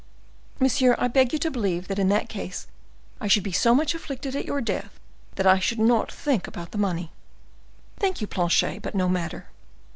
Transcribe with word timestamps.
"Monsieur, 0.59 0.95
I 0.97 1.07
beg 1.07 1.31
you 1.31 1.37
to 1.37 1.51
believe 1.51 1.87
that 1.87 1.99
in 1.99 2.09
that 2.09 2.27
case 2.27 2.65
I 3.19 3.27
should 3.27 3.43
be 3.43 3.51
so 3.51 3.75
much 3.75 3.93
afflicted 3.93 4.35
at 4.35 4.45
your 4.45 4.59
death, 4.59 4.99
that 5.35 5.45
I 5.45 5.59
should 5.59 5.77
not 5.77 6.11
think 6.11 6.47
about 6.47 6.71
the 6.71 6.79
money." 6.79 7.11
"Thank 7.99 8.19
you, 8.19 8.25
Planchet; 8.25 8.81
but 8.81 8.95
no 8.95 9.07
matter. 9.07 9.45